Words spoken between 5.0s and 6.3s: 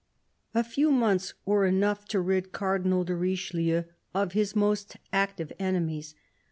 active enemies.